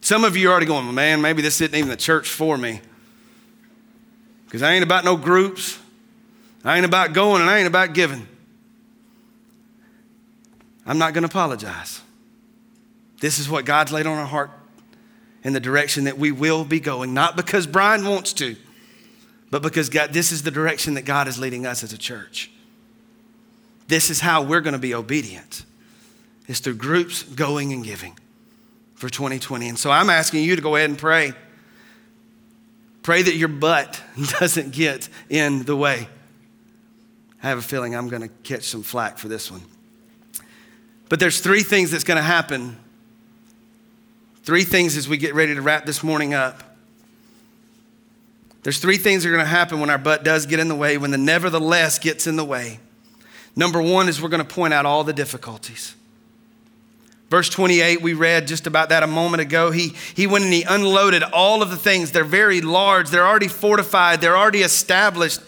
[0.00, 2.80] Some of you are already going, man, maybe this isn't even the church for me.
[4.46, 5.78] Because I ain't about no groups.
[6.64, 8.26] I ain't about going and I ain't about giving.
[10.86, 12.00] I'm not going to apologize.
[13.20, 14.50] This is what God's laid on our heart
[15.42, 18.56] in the direction that we will be going, not because Brian wants to,
[19.50, 22.50] but because God, this is the direction that God is leading us as a church.
[23.86, 25.64] this is how we're going to be obedient.
[26.46, 28.18] It's through groups going and giving
[28.94, 29.68] for 2020.
[29.68, 31.32] And so I'm asking you to go ahead and pray.
[33.02, 34.00] Pray that your butt
[34.40, 36.08] doesn't get in the way.
[37.42, 39.62] I have a feeling I'm going to catch some flack for this one.
[41.10, 42.78] But there's three things that's going to happen.
[44.42, 46.62] Three things as we get ready to wrap this morning up.
[48.62, 50.74] There's three things that are going to happen when our butt does get in the
[50.74, 52.80] way, when the nevertheless gets in the way.
[53.54, 55.94] Number one is we're going to point out all the difficulties.
[57.34, 59.72] Verse 28, we read just about that a moment ago.
[59.72, 62.12] He, he went and he unloaded all of the things.
[62.12, 65.40] They're very large, they're already fortified, they're already established.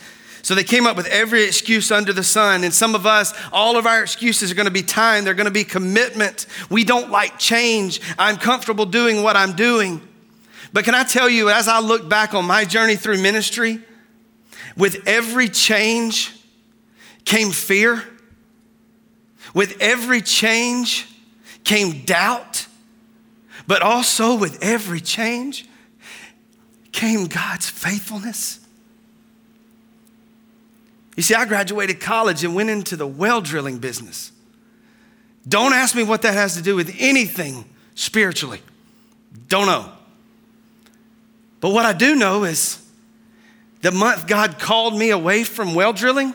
[0.42, 2.64] So they came up with every excuse under the sun.
[2.64, 5.44] And some of us, all of our excuses are going to be time, they're going
[5.44, 6.46] to be commitment.
[6.70, 8.00] We don't like change.
[8.18, 10.00] I'm comfortable doing what I'm doing.
[10.72, 13.78] But can I tell you, as I look back on my journey through ministry,
[14.76, 16.34] with every change
[17.24, 18.02] came fear.
[19.54, 21.12] With every change
[21.66, 22.66] came doubt.
[23.66, 25.68] But also with every change
[26.92, 28.60] came God's faithfulness.
[31.16, 34.32] You see, I graduated college and went into the well drilling business.
[35.46, 38.60] Don't ask me what that has to do with anything spiritually.
[39.48, 39.92] Don't know.
[41.60, 42.82] But what I do know is
[43.82, 46.34] the month God called me away from well drilling,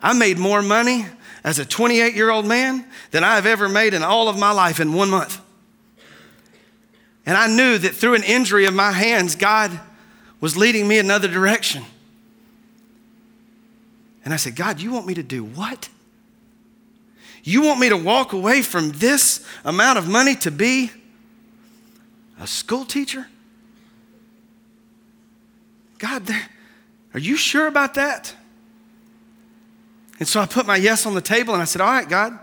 [0.00, 1.06] I made more money
[1.44, 4.80] as a 28 year old man than I've ever made in all of my life
[4.80, 5.40] in one month.
[7.26, 9.78] And I knew that through an injury of my hands, God
[10.40, 11.84] was leading me another direction.
[14.24, 15.88] And I said, God, you want me to do what?
[17.44, 20.90] You want me to walk away from this amount of money to be
[22.40, 23.26] a school teacher?
[25.98, 26.28] God,
[27.14, 28.34] are you sure about that?
[30.18, 32.38] And so I put my yes on the table and I said, All right, God,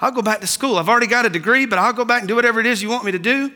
[0.00, 0.76] I'll go back to school.
[0.76, 2.88] I've already got a degree, but I'll go back and do whatever it is you
[2.88, 3.52] want me to do.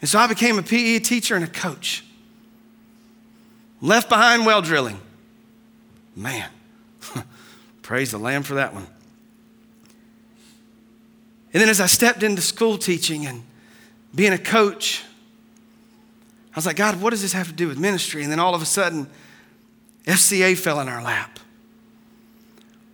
[0.00, 2.04] And so I became a PE teacher and a coach.
[3.80, 4.98] Left behind well drilling.
[6.14, 6.48] Man,
[7.82, 8.86] praise the Lamb for that one.
[11.52, 13.42] And then as I stepped into school teaching and
[14.14, 15.04] being a coach,
[16.52, 18.22] I was like, God, what does this have to do with ministry?
[18.22, 19.08] And then all of a sudden,
[20.06, 21.38] FCA fell in our lap.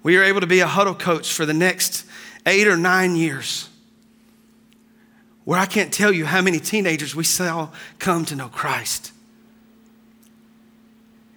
[0.03, 2.05] We were able to be a huddle coach for the next
[2.47, 3.69] eight or nine years,
[5.45, 9.13] where I can't tell you how many teenagers we saw come to know Christ.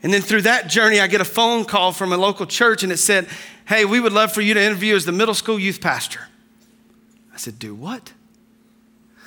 [0.04, 2.92] And then through that journey, I get a phone call from a local church and
[2.92, 3.28] it said,
[3.68, 6.28] Hey, we would love for you to interview as the middle school youth pastor.
[7.34, 8.14] I said, Do what?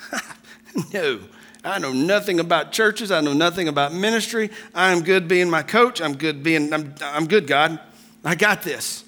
[0.93, 1.19] no,
[1.65, 3.11] I know nothing about churches.
[3.11, 4.51] I know nothing about ministry.
[4.73, 6.01] I'm good being my coach.
[6.01, 7.77] I'm good being, I'm, I'm good, God.
[8.23, 9.03] I got this.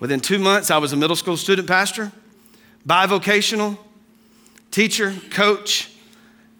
[0.00, 2.12] Within two months, I was a middle school student pastor,
[2.86, 3.78] bivocational,
[4.70, 5.90] teacher, coach,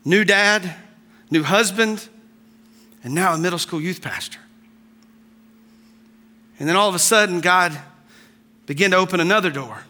[0.05, 0.75] new dad,
[1.31, 2.09] new husband,
[3.05, 4.41] and now a middle school youth pastor.
[6.59, 7.79] And then all of a sudden, God
[8.67, 9.85] began to open another door.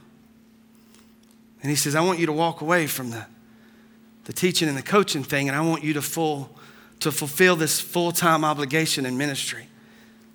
[1.63, 3.25] And He says, I want you to walk away from the,
[4.25, 6.51] the teaching and the coaching thing, and I want you to, full,
[7.01, 9.69] to fulfill this full time obligation in ministry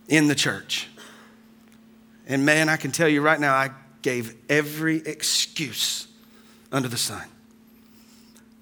[0.08, 0.88] in the church.
[2.28, 6.08] And man, I can tell you right now, I gave every excuse
[6.72, 7.24] under the sun.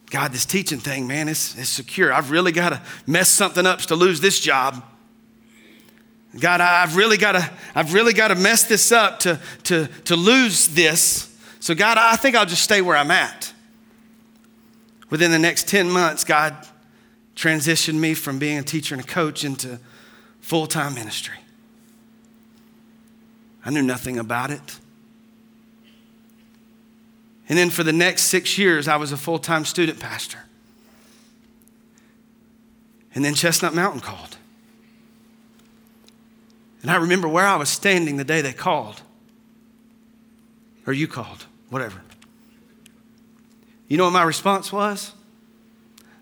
[0.10, 2.12] God, this teaching thing, man, it's, it's secure.
[2.12, 4.84] I've really got to mess something up to lose this job.
[6.40, 10.16] God, I've really got to, I've really got to mess this up to, to, to
[10.16, 11.34] lose this.
[11.60, 13.54] So, God, I think I'll just stay where I'm at.
[15.10, 16.56] Within the next 10 months, God
[17.36, 19.80] transitioned me from being a teacher and a coach into
[20.40, 21.36] full time ministry.
[23.64, 24.80] I knew nothing about it.
[27.48, 30.40] And then for the next six years, I was a full time student pastor.
[33.14, 34.38] And then Chestnut Mountain called.
[36.82, 39.02] And I remember where I was standing the day they called,
[40.88, 42.02] or you called, whatever.
[43.88, 45.14] You know what my response was?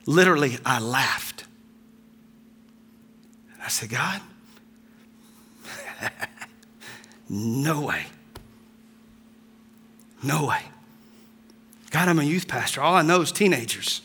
[0.05, 1.45] Literally, I laughed.
[3.63, 4.21] I said, God,
[7.29, 8.07] no way.
[10.23, 10.61] No way.
[11.91, 12.81] God, I'm a youth pastor.
[12.81, 14.01] All I know is teenagers.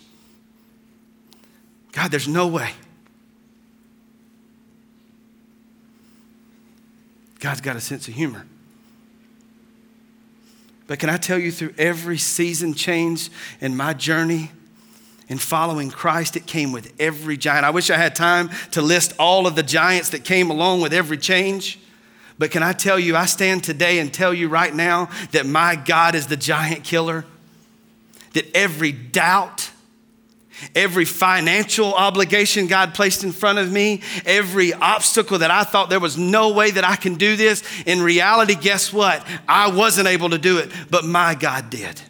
[1.93, 2.73] God, there's no way.
[7.41, 8.47] God's got a sense of humor.
[10.87, 14.51] But can I tell you, through every season change in my journey
[15.29, 17.65] in following Christ, it came with every giant.
[17.65, 20.93] I wish I had time to list all of the giants that came along with
[20.93, 21.79] every change.
[22.39, 25.77] But can I tell you, I stand today and tell you right now that my
[25.77, 27.25] God is the giant killer,
[28.33, 29.71] that every doubt,
[30.75, 36.01] Every financial obligation God placed in front of me, every obstacle that I thought there
[36.01, 39.27] was no way that I can do this, in reality, guess what?
[39.49, 42.01] I wasn't able to do it, but my God did.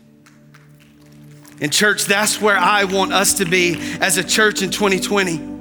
[1.61, 5.54] In church, that's where I want us to be as a church in 2020.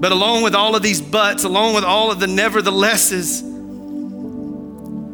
[0.00, 3.42] But along with all of these buts, along with all of the neverthelesses,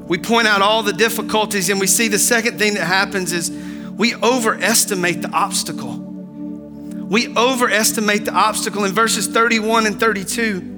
[0.07, 3.51] we point out all the difficulties and we see the second thing that happens is
[3.51, 5.97] we overestimate the obstacle.
[5.97, 10.75] We overestimate the obstacle in verses 31 and 32.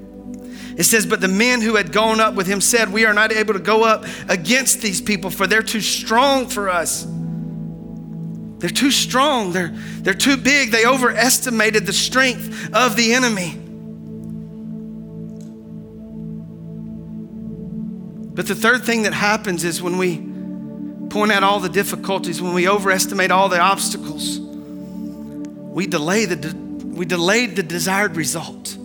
[0.79, 3.31] It says, But the men who had gone up with him said, We are not
[3.31, 7.07] able to go up against these people, for they're too strong for us.
[8.59, 10.71] They're too strong, they're, they're too big.
[10.71, 13.68] They overestimated the strength of the enemy.
[18.39, 20.18] But the third thing that happens is when we
[21.09, 27.05] point out all the difficulties, when we overestimate all the obstacles, we delay the we
[27.05, 28.78] delayed the desired result.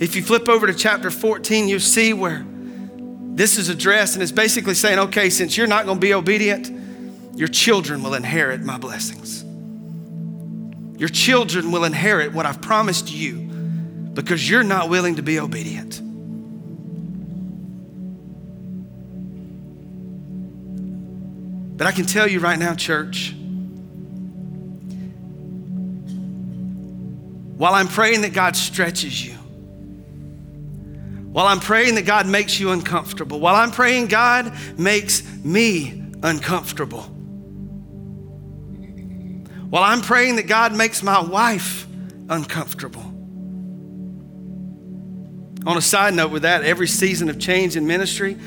[0.00, 4.32] If you flip over to chapter 14, you see where this is addressed, and it's
[4.32, 6.68] basically saying, okay, since you're not going to be obedient,
[7.38, 9.44] your children will inherit my blessings.
[10.98, 13.34] Your children will inherit what I've promised you
[14.14, 16.02] because you're not willing to be obedient.
[21.82, 23.34] But I can tell you right now, church,
[27.56, 29.32] while I'm praying that God stretches you,
[31.32, 37.02] while I'm praying that God makes you uncomfortable, while I'm praying God makes me uncomfortable,
[39.68, 41.88] while I'm praying that God makes my wife
[42.28, 43.02] uncomfortable.
[45.66, 48.38] On a side note with that, every season of change in ministry,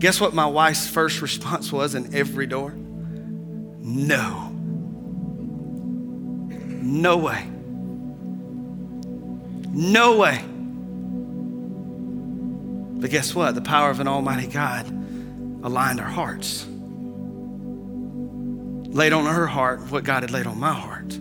[0.00, 2.72] guess what my wife's first response was in every door?
[2.72, 4.48] No.
[6.48, 7.46] No way.
[9.72, 10.42] No way.
[13.00, 13.54] But guess what?
[13.54, 14.88] The power of an Almighty God
[15.62, 16.66] aligned our hearts,
[18.94, 21.12] laid on her heart what God had laid on my heart.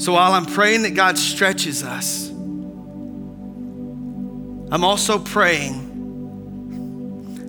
[0.00, 2.33] So while I'm praying that God stretches us,
[4.74, 5.92] I'm also praying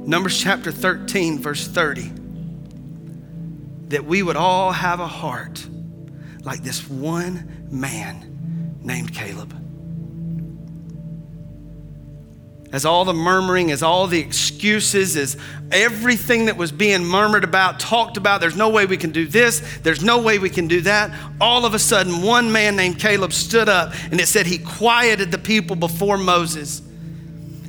[0.08, 2.12] Numbers chapter 13, verse 30,
[3.88, 5.68] that we would all have a heart
[6.44, 9.60] like this one man named Caleb.
[12.72, 15.36] As all the murmuring, as all the excuses, as
[15.72, 19.80] everything that was being murmured about, talked about, there's no way we can do this,
[19.82, 21.12] there's no way we can do that.
[21.42, 25.32] All of a sudden, one man named Caleb stood up and it said he quieted
[25.32, 26.84] the people before Moses.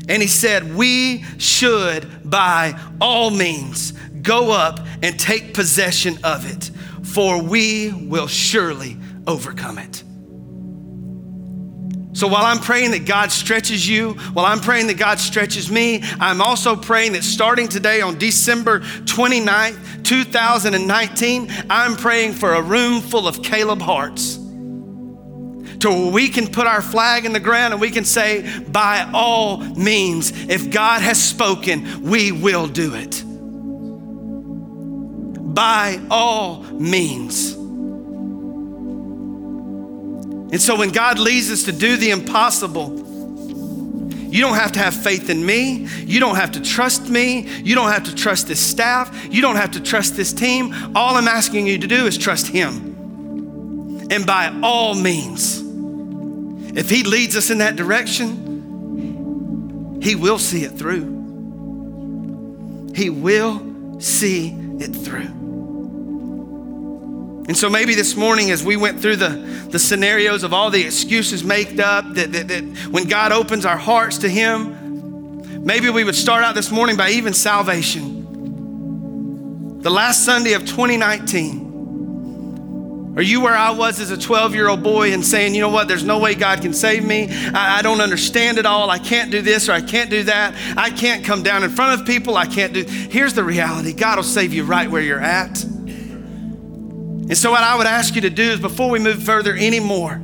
[0.08, 3.92] And he said, We should by all means
[4.22, 6.70] go up and take possession of it
[7.16, 10.02] for we will surely overcome it.
[12.12, 16.02] So while I'm praying that God stretches you, while I'm praying that God stretches me,
[16.18, 23.00] I'm also praying that starting today on December 29th, 2019, I'm praying for a room
[23.00, 24.38] full of Caleb hearts.
[25.80, 29.08] To where we can put our flag in the ground and we can say, by
[29.12, 33.22] all means, if God has spoken, we will do it
[35.56, 37.54] by all means.
[40.52, 43.04] And so when God leads us to do the impossible,
[44.30, 45.86] you don't have to have faith in me.
[46.04, 47.48] You don't have to trust me.
[47.64, 49.28] You don't have to trust this staff.
[49.32, 50.74] You don't have to trust this team.
[50.94, 54.08] All I'm asking you to do is trust Him.
[54.10, 55.62] And by all means,
[56.76, 58.52] if He leads us in that direction,
[60.02, 61.16] He will see it through.
[62.94, 65.32] He will see it through.
[67.48, 69.28] And so maybe this morning, as we went through the,
[69.70, 73.76] the scenarios of all the excuses made up, that, that, that when God opens our
[73.76, 78.16] hearts to Him, maybe we would start out this morning by even salvation.
[79.80, 81.65] The last Sunday of 2019.
[83.16, 85.70] Are you where I was as a 12 year old boy and saying, you know
[85.70, 87.28] what, there's no way God can save me?
[87.30, 88.90] I, I don't understand it all.
[88.90, 90.54] I can't do this or I can't do that.
[90.76, 92.36] I can't come down in front of people.
[92.36, 92.84] I can't do.
[92.84, 95.64] Here's the reality God will save you right where you're at.
[95.64, 100.20] And so, what I would ask you to do is before we move further anymore,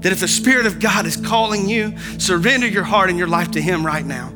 [0.00, 3.52] that if the Spirit of God is calling you, surrender your heart and your life
[3.52, 4.30] to Him right now.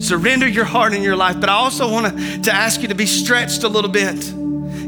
[0.00, 1.38] Surrender your heart and your life.
[1.38, 4.34] But I also want to, to ask you to be stretched a little bit.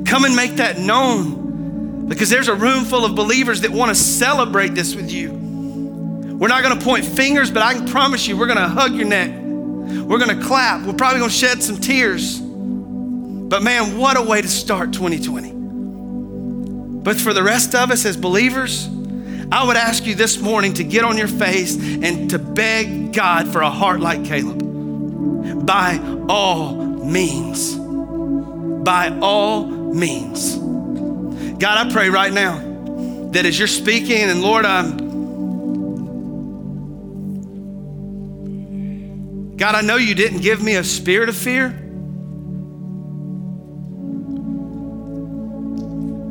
[0.04, 2.06] Come and make that known.
[2.08, 5.32] Because there's a room full of believers that want to celebrate this with you.
[5.32, 8.94] We're not going to point fingers, but I can promise you, we're going to hug
[8.94, 9.30] your neck.
[9.30, 10.84] We're going to clap.
[10.86, 12.40] We're probably going to shed some tears.
[12.40, 15.52] But man, what a way to start 2020.
[17.02, 18.88] But for the rest of us as believers,
[19.52, 23.52] I would ask you this morning to get on your face and to beg God
[23.52, 25.66] for a heart like Caleb.
[25.66, 26.74] By all
[27.04, 27.81] means.
[28.82, 30.56] By all means.
[31.58, 32.58] God, I pray right now
[33.30, 35.12] that as you're speaking, and Lord, I'm.
[39.56, 41.68] God, I know you didn't give me a spirit of fear.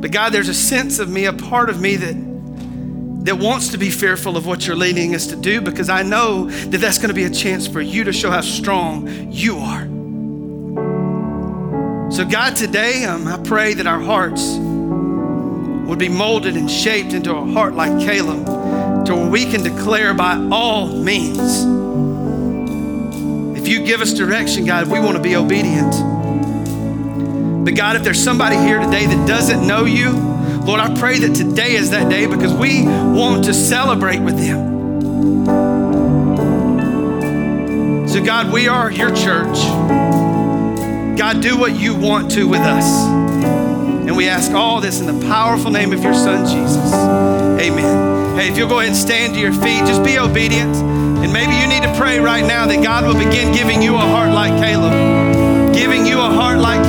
[0.00, 2.32] But God, there's a sense of me, a part of me that
[3.24, 6.50] that wants to be fearful of what you're leading us to do because I know
[6.50, 9.86] that that's going to be a chance for you to show how strong you are.
[12.12, 14.42] So, God, today um, I pray that our hearts
[15.88, 18.44] would be molded and shaped into a heart like Caleb,
[19.06, 21.64] to where we can declare by all means.
[23.58, 25.94] If you give us direction, God, we want to be obedient.
[27.64, 30.10] But God, if there's somebody here today that doesn't know you,
[30.66, 35.46] Lord, I pray that today is that day because we want to celebrate with them.
[38.06, 40.11] So, God, we are your church.
[41.16, 43.06] God, do what you want to with us.
[44.12, 46.92] And we ask all this in the powerful name of your son, Jesus.
[46.92, 48.36] Amen.
[48.36, 50.74] Hey, if you'll go ahead and stand to your feet, just be obedient.
[50.76, 54.00] And maybe you need to pray right now that God will begin giving you a
[54.00, 56.81] heart like Caleb, giving you a heart like